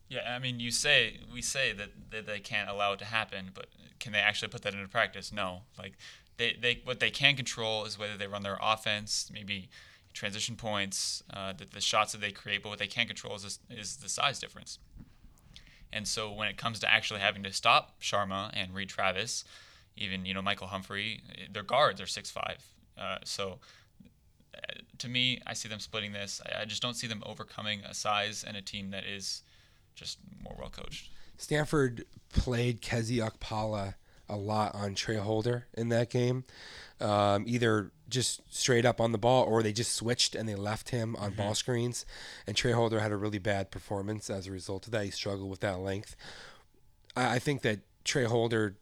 [0.09, 3.51] Yeah, I mean, you say we say that, that they can't allow it to happen,
[3.53, 3.67] but
[3.99, 5.33] can they actually put that into practice?
[5.33, 5.63] No.
[5.79, 5.95] Like
[6.39, 9.69] they, they what they can control is whether they run their offense, maybe
[10.13, 12.63] transition points, uh, the, the shots that they create.
[12.63, 14.79] But what they can't control is this, is the size difference.
[15.93, 19.45] And so when it comes to actually having to stop Sharma and Reid Travis,
[19.97, 22.65] even you know Michael Humphrey, their guards are six five.
[22.99, 23.59] Uh, so
[24.55, 24.59] uh,
[24.99, 26.41] to me, I see them splitting this.
[26.45, 29.43] I, I just don't see them overcoming a size and a team that is
[29.95, 31.11] just more well coached.
[31.39, 33.95] Stanford played KZ Okpala
[34.29, 36.45] a lot on Tra Holder in that game,
[37.01, 40.91] um, either just straight up on the ball or they just switched and they left
[40.91, 42.07] him on ball screens.
[42.47, 45.05] And Tra Holder had a really bad performance as a result of that.
[45.05, 46.17] He struggled with that length.
[47.17, 48.77] I, I think that Tra Holder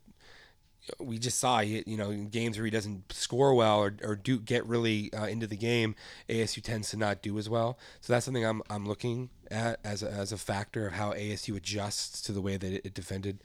[0.99, 4.39] we just saw you know in games where he doesn't score well or, or do
[4.39, 5.95] get really uh, into the game
[6.29, 7.79] ASU tends to not do as well.
[8.01, 11.57] So that's something I'm, I'm looking at as a, as a factor of how ASU
[11.57, 13.43] adjusts to the way that it, it defended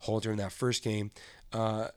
[0.00, 1.10] Holder in that first game.
[1.52, 1.88] Uh,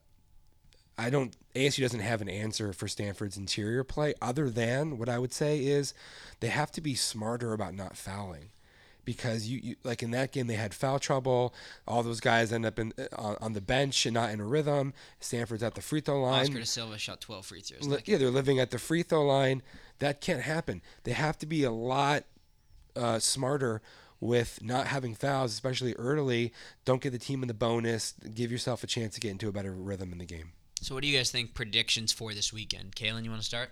[0.97, 5.19] I don't ASU doesn't have an answer for Stanford's interior play other than what I
[5.19, 5.93] would say is
[6.39, 8.49] they have to be smarter about not fouling
[9.07, 11.53] because you, you like in that game they had foul trouble.
[11.87, 14.93] All those guys end up in on, on the bench and not in a rhythm.
[15.21, 16.41] Stanford's at the free throw line.
[16.41, 17.87] Oscar da Silva shot 12 free throws.
[17.87, 19.63] Li- yeah, they're living at the free throw line.
[19.99, 20.81] That can't happen.
[21.05, 22.25] They have to be a lot
[22.97, 23.81] uh, smarter
[24.19, 26.51] with not having fouls, especially early.
[26.83, 28.13] Don't get the team in the bonus.
[28.33, 30.51] Give yourself a chance to get into a better rhythm in the game.
[30.81, 32.93] So what do you guys think predictions for this weekend?
[32.93, 33.69] Kalen, you want to start?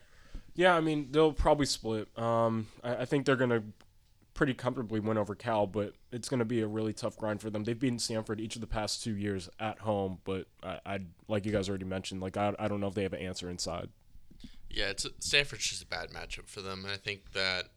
[0.56, 2.08] Yeah, I mean they'll probably split.
[2.18, 3.64] Um, I, I think they're gonna
[4.36, 7.64] pretty comfortably win over Cal, but it's gonna be a really tough grind for them.
[7.64, 11.46] They've beaten Stanford each of the past two years at home, but I, I like
[11.46, 13.90] you guys already mentioned, like I, I don't know if they have an answer inside.
[14.70, 17.70] Yeah, it's Stanford's just a bad matchup for them, and I think that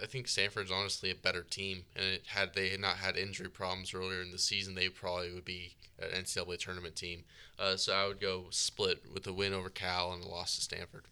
[0.00, 3.94] I think Stanford's honestly a better team, and it, had they not had injury problems
[3.94, 7.24] earlier in the season, they probably would be an NCAA tournament team.
[7.58, 10.62] Uh, so I would go split with a win over Cal and a loss to
[10.62, 11.06] Stanford.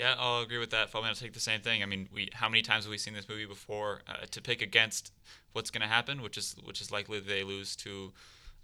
[0.00, 0.88] Yeah, I'll agree with that.
[0.88, 1.82] Fabian, I'm going to take the same thing.
[1.82, 4.00] I mean, we how many times have we seen this movie before?
[4.08, 5.12] Uh, to pick against
[5.52, 8.12] what's going to happen, which is which is likely they lose to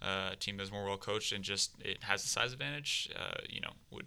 [0.00, 3.10] uh, a team that's more well coached and just it has a size advantage.
[3.14, 4.06] Uh, you know, would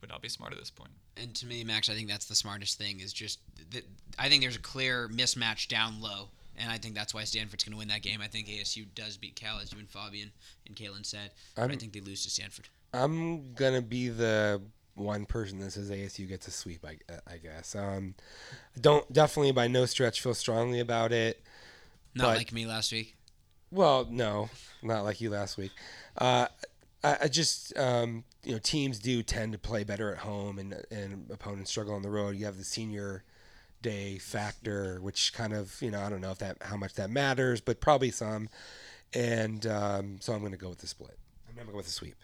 [0.00, 0.92] would not be smart at this point.
[1.18, 3.00] And to me, Max, I think that's the smartest thing.
[3.00, 3.38] Is just
[3.72, 3.84] that
[4.18, 7.72] I think there's a clear mismatch down low, and I think that's why Stanford's going
[7.72, 8.20] to win that game.
[8.22, 10.32] I think ASU does beat Cal, as you and Fabian
[10.66, 12.68] and Kalen said, but I I'm- think they lose to Stanford.
[12.94, 14.60] I'm gonna be the
[14.94, 16.84] one person that says ASU gets a sweep.
[16.84, 17.74] I, I guess.
[17.74, 18.14] Um,
[18.80, 21.42] don't definitely by no stretch feel strongly about it.
[22.14, 23.16] Not But- like me last week.
[23.70, 24.50] Well, no,
[24.82, 25.70] not like you last week.
[26.18, 26.46] Uh,
[27.02, 30.74] I, I just um, you know teams do tend to play better at home, and
[30.90, 32.36] and opponents struggle on the road.
[32.36, 33.24] You have the senior
[33.80, 37.08] day factor, which kind of you know I don't know if that how much that
[37.08, 38.50] matters, but probably some.
[39.14, 41.16] And um, so I'm going to go with the split.
[41.48, 42.16] I'm going to go with the sweep.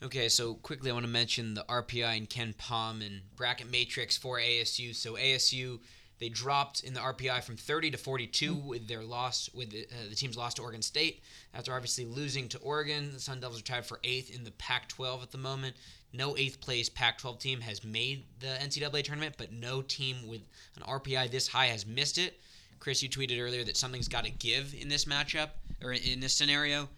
[0.00, 4.38] Okay, so quickly I want to mention the RPI and KenPom and bracket matrix for
[4.38, 4.94] ASU.
[4.94, 5.80] So ASU
[6.18, 10.08] they dropped in the RPI from 30 to 42 with their loss with the, uh,
[10.08, 11.22] the team's loss to Oregon State
[11.54, 13.12] after obviously losing to Oregon.
[13.12, 15.76] The Sun Devils are tied for eighth in the Pac-12 at the moment.
[16.12, 20.42] No eighth place Pac-12 team has made the NCAA tournament, but no team with
[20.76, 22.40] an RPI this high has missed it.
[22.80, 25.50] Chris, you tweeted earlier that something's got to give in this matchup
[25.82, 26.88] or in this scenario.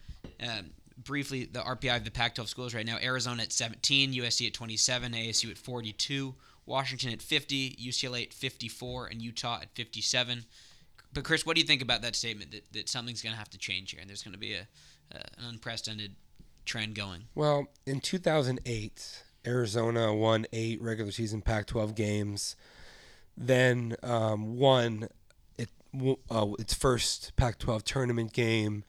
[0.41, 0.71] Um,
[1.03, 5.11] briefly, the RPI of the Pac-12 schools right now: Arizona at 17, USC at 27,
[5.13, 6.35] ASU at 42,
[6.65, 10.45] Washington at 50, UCLA at 54, and Utah at 57.
[11.13, 13.49] But Chris, what do you think about that statement that, that something's going to have
[13.49, 14.67] to change here, and there's going to be a
[15.13, 16.15] an unprecedented
[16.65, 17.25] trend going?
[17.35, 22.55] Well, in 2008, Arizona won eight regular season Pac-12 games,
[23.35, 25.07] then um, won
[25.57, 25.69] it
[26.29, 28.83] uh, its first Pac-12 tournament game,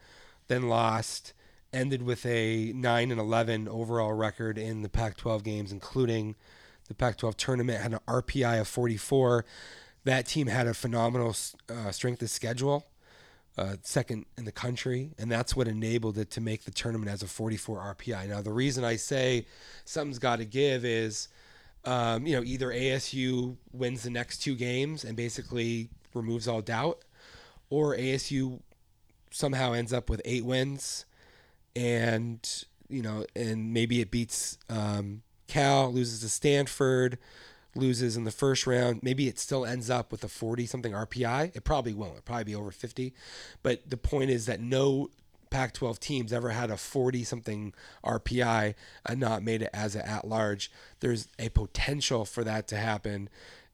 [0.47, 1.33] then lost,
[1.73, 6.35] ended with a nine and 11 overall record in the Pac-12 games, including
[6.87, 7.81] the Pac-12 tournament.
[7.81, 9.45] Had an RPI of 44.
[10.05, 11.35] That team had a phenomenal
[11.69, 12.85] uh, strength of schedule
[13.57, 17.21] uh, second in the country, and that's what enabled it to make the tournament as
[17.21, 18.27] a 44 RPI.
[18.27, 19.45] Now, the reason I say
[19.85, 21.27] something's got to give is,
[21.85, 27.03] um, you know, either ASU wins the next two games and basically removes all doubt,
[27.69, 28.59] or ASU
[29.29, 31.05] somehow ends up with eight wins,
[31.75, 37.17] and you know, and maybe it beats um, Cal, loses to Stanford,
[37.75, 39.01] loses in the first round.
[39.01, 41.55] Maybe it still ends up with a 40 something RPI.
[41.55, 42.13] It probably won't.
[42.13, 43.13] It'll probably be over 50.
[43.63, 45.09] But the point is that no
[45.49, 48.73] Pac 12 teams ever had a 40 something RPI
[49.05, 50.71] and not made it as an at large.
[50.99, 53.29] There's a potential for that to happen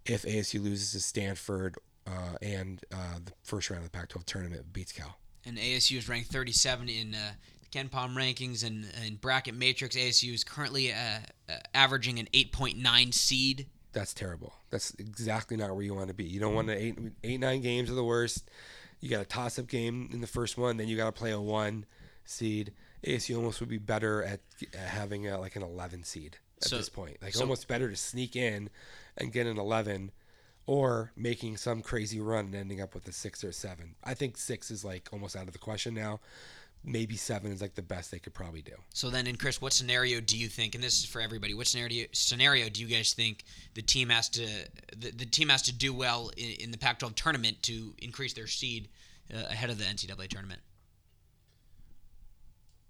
[0.06, 4.74] if ASU loses to Stanford uh, and uh, the first round of the Pac-12 tournament
[4.74, 5.18] beats Cal.
[5.46, 7.32] And ASU is ranked 37 in uh,
[7.72, 9.96] KenPom rankings and in bracket matrix.
[9.96, 10.96] ASU is currently uh,
[11.50, 13.68] uh, averaging an 8.9 seed.
[13.92, 14.54] That's terrible.
[14.70, 16.24] That's exactly not where you want to be.
[16.26, 18.50] You don't want to eight eight nine games are the worst.
[19.00, 21.32] You got a toss up game in the first one, then you got to play
[21.32, 21.86] a one
[22.26, 22.74] seed.
[23.04, 24.42] ASU almost would be better at,
[24.74, 27.18] at having a, like an 11 seed at So- this point.
[27.22, 28.70] Like so- almost better to sneak in
[29.18, 30.12] and get an 11
[30.68, 33.96] or making some crazy run and ending up with a 6 or a 7.
[34.04, 36.20] I think 6 is like almost out of the question now.
[36.84, 38.72] Maybe 7 is like the best they could probably do.
[38.94, 40.76] So then, in Chris, what scenario do you think?
[40.76, 41.54] And this is for everybody.
[41.54, 44.48] What scenario scenario do you guys think the team has to
[44.98, 48.48] the, the team has to do well in, in the Pac-12 tournament to increase their
[48.48, 48.88] seed
[49.34, 50.62] uh, ahead of the NCAA tournament?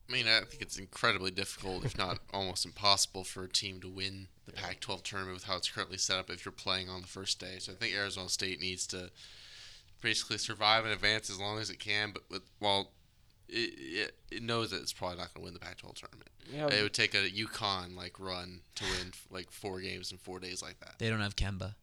[0.10, 3.90] I mean, I think it's incredibly difficult, if not almost impossible, for a team to
[3.90, 7.08] win the Pac-12 tournament with how it's currently set up if you're playing on the
[7.08, 7.58] first day.
[7.60, 9.12] So I think Arizona State needs to
[10.02, 12.92] basically survive and advance as long as it can, but with while
[13.50, 16.30] it, it, it knows that it's probably not going to win the Pac-12 tournament.
[16.52, 16.68] Yeah.
[16.68, 20.62] It would take a UConn like run to win like four games in four days
[20.62, 20.96] like that.
[21.00, 21.76] They don't have Kemba.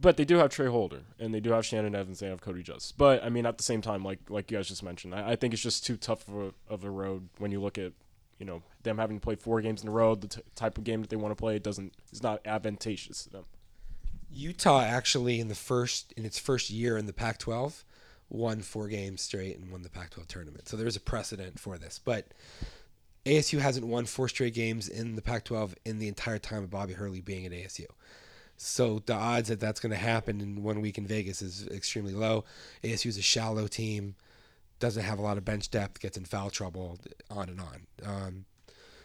[0.00, 2.20] But they do have Tra Holder, and they do have Shannon Evans.
[2.20, 2.92] And they have Cody Justice.
[2.92, 5.36] But I mean, at the same time, like like you guys just mentioned, I, I
[5.36, 7.92] think it's just too tough of a, of a road when you look at
[8.38, 10.14] you know them having to play four games in a row.
[10.14, 13.24] The t- type of game that they want to play it doesn't is not advantageous
[13.24, 13.44] to them.
[14.28, 17.84] Utah actually in the first in its first year in the Pac-12
[18.28, 20.68] won four games straight and won the Pac-12 tournament.
[20.68, 22.00] So there's a precedent for this.
[22.02, 22.32] But
[23.24, 26.94] ASU hasn't won four straight games in the Pac-12 in the entire time of Bobby
[26.94, 27.86] Hurley being at ASU.
[28.56, 32.14] So the odds that that's going to happen in one week in Vegas is extremely
[32.14, 32.44] low.
[32.82, 34.14] ASU is a shallow team,
[34.78, 36.98] doesn't have a lot of bench depth, gets in foul trouble,
[37.30, 37.86] on and on.
[38.04, 38.44] Um,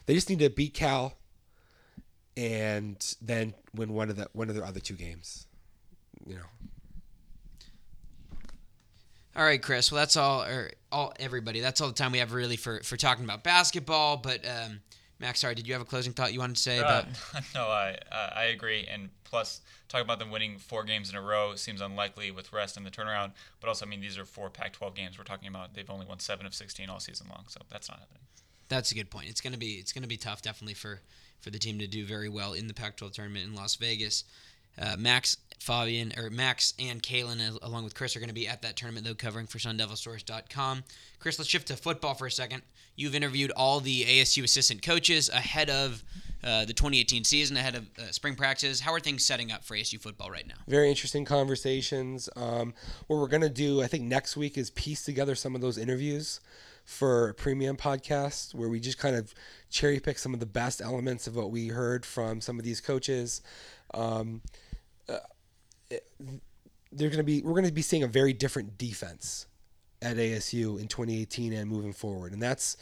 [0.06, 1.14] they just need to beat Cal,
[2.36, 5.46] and then win one of the one of their other two games.
[6.26, 6.68] You know,
[9.34, 9.90] All right, Chris.
[9.90, 11.60] Well, that's all, or all everybody.
[11.60, 14.18] That's all the time we have really for for talking about basketball.
[14.18, 14.80] But um,
[15.18, 17.06] Max, sorry, did you have a closing thought you wanted to say Uh, about?
[17.54, 18.86] no, I uh, I agree.
[18.92, 22.76] And plus, talking about them winning four games in a row seems unlikely with rest
[22.76, 23.32] and the turnaround.
[23.60, 25.74] But also, I mean, these are four Pac-12 games we're talking about.
[25.74, 28.20] They've only won seven of 16 all season long, so that's not happening.
[28.68, 29.28] That's a good point.
[29.30, 31.00] It's gonna be it's gonna be tough, definitely for
[31.40, 34.24] for the team to do very well in the Pac-12 tournament in Las Vegas.
[34.78, 38.48] Uh, Max, Fabian, or Max and Kalen, al- along with Chris, are going to be
[38.48, 40.84] at that tournament, though, covering for SunDevilSource.com.
[41.18, 42.62] Chris, let's shift to football for a second.
[42.96, 46.02] You've interviewed all the ASU assistant coaches ahead of
[46.44, 48.80] uh, the 2018 season, ahead of uh, spring practices.
[48.80, 50.56] How are things setting up for ASU football right now?
[50.66, 52.28] very interesting conversations.
[52.34, 52.74] Um,
[53.06, 56.40] what we're gonna do, I think, next week is piece together some of those interviews
[56.84, 59.32] for a premium podcast where we just kind of
[59.70, 62.80] cherry pick some of the best elements of what we heard from some of these
[62.80, 63.40] coaches.
[63.94, 64.48] Um, uh,
[66.92, 69.46] they're going to be we're going to be seeing a very different defense
[70.00, 72.76] at ASU in 2018 and moving forward, and that's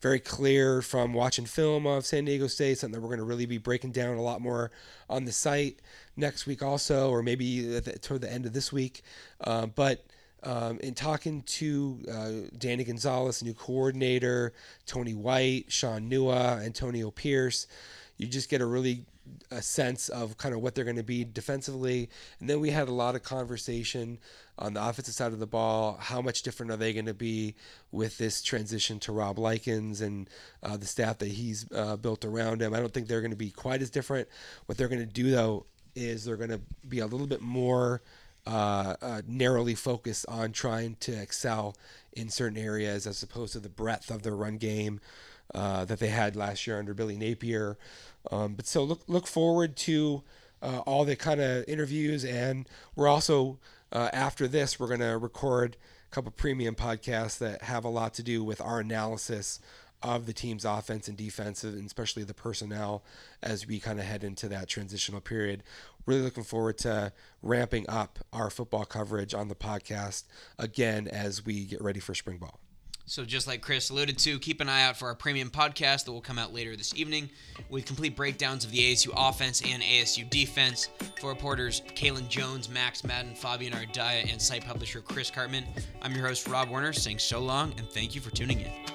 [0.00, 2.78] very clear from watching film of San Diego State.
[2.78, 4.70] Something that we're going to really be breaking down a lot more
[5.08, 5.80] on the site
[6.16, 9.02] next week, also, or maybe the, toward the end of this week.
[9.40, 10.04] Uh, but
[10.42, 14.52] um, in talking to uh, Danny Gonzales, new coordinator,
[14.84, 17.66] Tony White, Sean Nua, Antonio Pierce,
[18.18, 19.06] you just get a really
[19.50, 22.08] a sense of kind of what they're going to be defensively.
[22.40, 24.18] And then we had a lot of conversation
[24.58, 25.96] on the offensive side of the ball.
[26.00, 27.54] How much different are they going to be
[27.90, 30.28] with this transition to Rob Likens and
[30.62, 32.74] uh, the staff that he's uh, built around him?
[32.74, 34.28] I don't think they're going to be quite as different.
[34.66, 38.02] What they're going to do, though, is they're going to be a little bit more
[38.46, 41.76] uh, uh, narrowly focused on trying to excel
[42.12, 45.00] in certain areas as opposed to the breadth of their run game
[45.54, 47.78] uh, that they had last year under Billy Napier.
[48.30, 50.22] Um, but so look look forward to
[50.62, 53.58] uh, all the kind of interviews, and we're also
[53.92, 55.76] uh, after this we're going to record
[56.10, 59.60] a couple premium podcasts that have a lot to do with our analysis
[60.02, 63.02] of the team's offense and defense, and especially the personnel
[63.42, 65.62] as we kind of head into that transitional period.
[66.06, 67.12] Really looking forward to
[67.42, 70.24] ramping up our football coverage on the podcast
[70.58, 72.60] again as we get ready for spring ball.
[73.06, 76.12] So, just like Chris alluded to, keep an eye out for our premium podcast that
[76.12, 77.28] will come out later this evening
[77.68, 80.88] with complete breakdowns of the ASU offense and ASU defense.
[81.20, 85.64] For reporters Kalen Jones, Max Madden, Fabian Ardaya, and site publisher Chris Karpman,
[86.00, 88.93] I'm your host, Rob Werner, saying so long and thank you for tuning in.